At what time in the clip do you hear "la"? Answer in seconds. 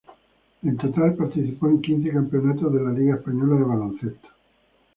2.81-2.89